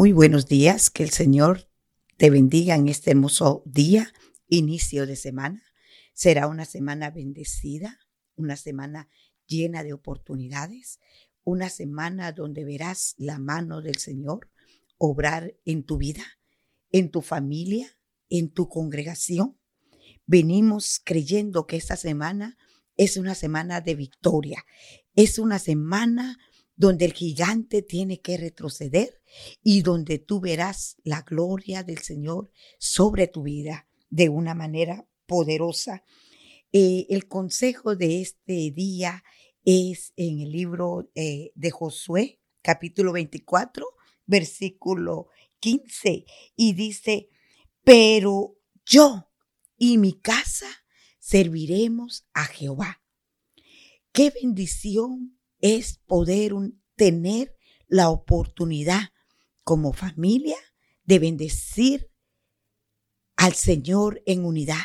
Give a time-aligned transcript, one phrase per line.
[0.00, 1.68] Muy buenos días, que el Señor
[2.16, 4.10] te bendiga en este hermoso día,
[4.48, 5.62] inicio de semana.
[6.14, 7.98] Será una semana bendecida,
[8.34, 9.10] una semana
[9.46, 11.00] llena de oportunidades,
[11.44, 14.50] una semana donde verás la mano del Señor
[14.96, 16.24] obrar en tu vida,
[16.92, 17.98] en tu familia,
[18.30, 19.58] en tu congregación.
[20.24, 22.56] Venimos creyendo que esta semana
[22.96, 24.64] es una semana de victoria,
[25.14, 26.38] es una semana
[26.80, 29.20] donde el gigante tiene que retroceder
[29.62, 36.04] y donde tú verás la gloria del Señor sobre tu vida de una manera poderosa.
[36.72, 39.22] Eh, el consejo de este día
[39.62, 43.86] es en el libro eh, de Josué, capítulo 24,
[44.24, 46.24] versículo 15,
[46.56, 47.28] y dice,
[47.84, 49.28] pero yo
[49.76, 50.70] y mi casa
[51.18, 53.02] serviremos a Jehová.
[54.12, 56.52] Qué bendición es poder
[56.96, 57.56] tener
[57.88, 59.10] la oportunidad
[59.64, 60.56] como familia
[61.04, 62.10] de bendecir
[63.36, 64.84] al Señor en unidad,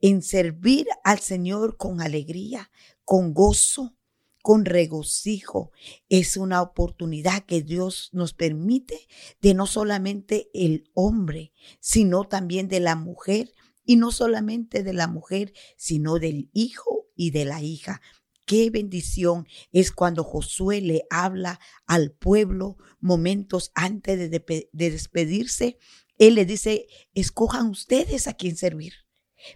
[0.00, 2.70] en servir al Señor con alegría,
[3.04, 3.96] con gozo,
[4.42, 5.70] con regocijo.
[6.08, 9.06] Es una oportunidad que Dios nos permite
[9.40, 13.52] de no solamente el hombre, sino también de la mujer,
[13.86, 18.00] y no solamente de la mujer, sino del hijo y de la hija,
[18.44, 25.78] Qué bendición es cuando Josué le habla al pueblo momentos antes de, despedirse.
[26.18, 28.92] Él le dice, escojan ustedes a quién servir.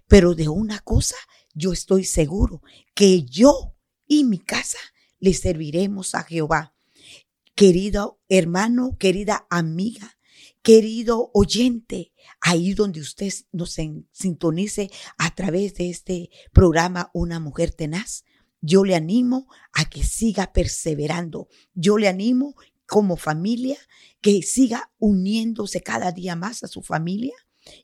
[0.07, 1.17] Pero de una cosa
[1.55, 2.63] yo estoy seguro,
[2.95, 3.75] que yo
[4.07, 4.79] y mi casa
[5.19, 6.75] le serviremos a Jehová.
[7.55, 10.19] Querido hermano, querida amiga,
[10.63, 13.77] querido oyente, ahí donde usted nos
[14.13, 18.25] sintonice a través de este programa Una Mujer Tenaz,
[18.61, 21.49] yo le animo a que siga perseverando.
[21.75, 22.55] Yo le animo
[22.87, 23.79] como familia
[24.21, 27.35] que siga uniéndose cada día más a su familia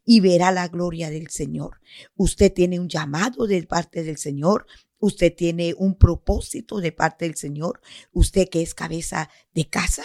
[0.05, 1.81] y verá la gloria del Señor.
[2.17, 4.67] Usted tiene un llamado de parte del Señor.
[4.99, 7.81] Usted tiene un propósito de parte del Señor.
[8.13, 10.05] Usted que es cabeza de casa.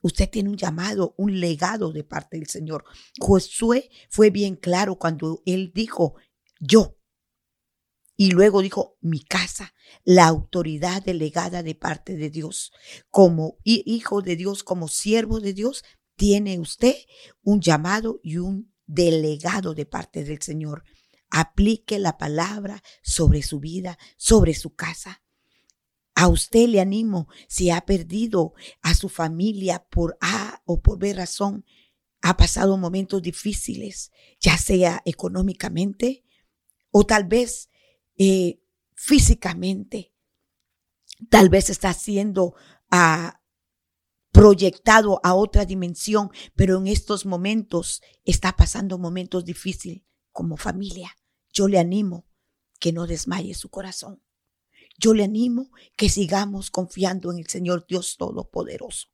[0.00, 2.84] Usted tiene un llamado, un legado de parte del Señor.
[3.20, 6.14] Josué fue bien claro cuando él dijo,
[6.60, 6.97] yo
[8.20, 12.72] y luego dijo, mi casa, la autoridad delegada de parte de Dios.
[13.10, 15.84] Como hijo de Dios, como siervo de Dios,
[16.16, 16.96] tiene usted
[17.42, 20.82] un llamado y un delegado de parte del Señor.
[21.30, 25.22] Aplique la palabra sobre su vida, sobre su casa.
[26.16, 28.52] A usted le animo, si ha perdido
[28.82, 31.64] a su familia por A o por B razón,
[32.20, 36.24] ha pasado momentos difíciles, ya sea económicamente
[36.90, 37.68] o tal vez
[38.18, 38.60] eh,
[38.94, 40.12] físicamente.
[41.30, 42.54] Tal vez está siendo
[42.90, 43.40] ah,
[44.32, 50.02] proyectado a otra dimensión, pero en estos momentos está pasando momentos difíciles
[50.32, 51.16] como familia.
[51.52, 52.26] Yo le animo
[52.78, 54.22] que no desmaye su corazón.
[54.98, 59.08] Yo le animo que sigamos confiando en el Señor Dios Todopoderoso.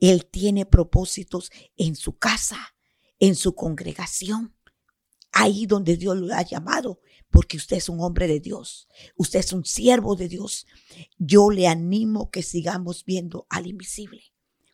[0.00, 2.74] Él tiene propósitos en su casa,
[3.18, 4.56] en su congregación,
[5.32, 7.00] ahí donde Dios lo ha llamado
[7.30, 10.66] porque usted es un hombre de Dios, usted es un siervo de Dios.
[11.18, 14.22] Yo le animo que sigamos viendo al invisible.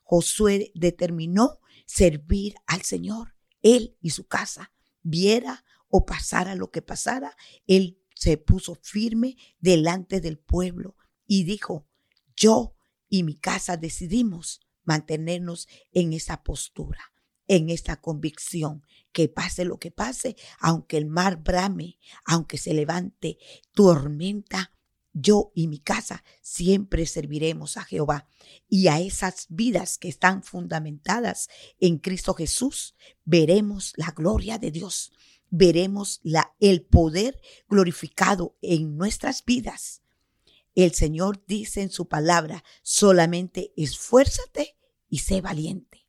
[0.03, 4.73] Josué determinó servir al Señor, él y su casa,
[5.03, 7.37] viera o pasara lo que pasara,
[7.67, 11.87] él se puso firme delante del pueblo y dijo,
[12.37, 12.77] yo
[13.09, 17.14] y mi casa decidimos mantenernos en esa postura
[17.49, 18.83] en esta convicción
[19.13, 23.39] que pase lo que pase, aunque el mar brame, aunque se levante
[23.73, 24.73] tormenta,
[25.13, 28.29] yo y mi casa siempre serviremos a Jehová
[28.69, 35.13] y a esas vidas que están fundamentadas en Cristo Jesús, veremos la gloria de Dios,
[35.51, 36.21] veremos
[36.59, 40.03] el poder glorificado en nuestras vidas.
[40.75, 44.77] El Señor dice en su palabra, solamente esfuérzate
[45.09, 46.04] y sé valiente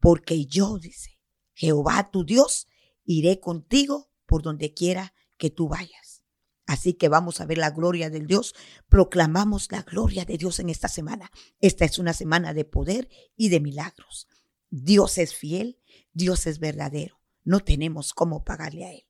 [0.00, 1.18] porque yo, dice,
[1.54, 2.66] Jehová tu Dios,
[3.04, 6.22] iré contigo por donde quiera que tú vayas.
[6.66, 8.54] Así que vamos a ver la gloria del Dios.
[8.88, 11.30] Proclamamos la gloria de Dios en esta semana.
[11.60, 14.28] Esta es una semana de poder y de milagros.
[14.70, 15.80] Dios es fiel,
[16.12, 17.20] Dios es verdadero.
[17.42, 19.04] No tenemos cómo pagarle a Él.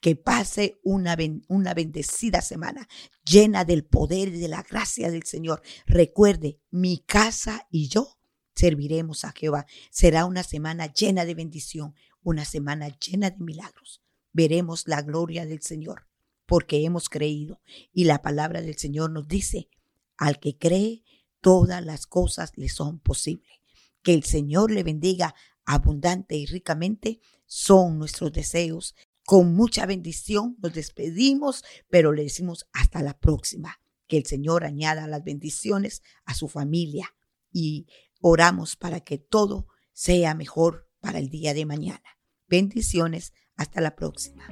[0.00, 1.16] Que pase una,
[1.48, 2.88] una bendecida semana
[3.24, 5.60] llena del poder y de la gracia del Señor.
[5.84, 8.15] Recuerde, mi casa y yo
[8.56, 9.66] serviremos a Jehová.
[9.90, 14.02] Será una semana llena de bendición, una semana llena de milagros.
[14.32, 16.06] Veremos la gloria del Señor
[16.46, 17.60] porque hemos creído.
[17.92, 19.68] Y la palabra del Señor nos dice,
[20.16, 21.04] al que cree,
[21.40, 23.60] todas las cosas le son posibles.
[24.02, 28.94] Que el Señor le bendiga abundante y ricamente son nuestros deseos.
[29.24, 33.80] Con mucha bendición nos despedimos, pero le decimos hasta la próxima.
[34.06, 37.12] Que el Señor añada las bendiciones a su familia
[37.56, 37.86] y
[38.20, 42.02] oramos para que todo sea mejor para el día de mañana.
[42.48, 44.44] Bendiciones, hasta la próxima.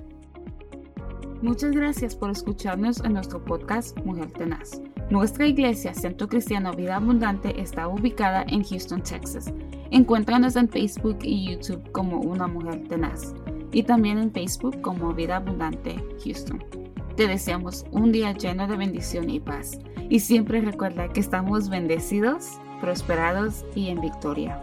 [1.43, 4.81] Muchas gracias por escucharnos en nuestro podcast Mujer Tenaz.
[5.11, 9.53] Nuestra iglesia, Centro Cristiano Vida Abundante, está ubicada en Houston, Texas.
[9.91, 13.35] Encuéntranos en Facebook y YouTube como Una Mujer Tenaz
[13.71, 16.65] y también en Facebook como Vida Abundante Houston.
[17.17, 19.79] Te deseamos un día lleno de bendición y paz.
[20.09, 24.61] Y siempre recuerda que estamos bendecidos, prosperados y en victoria.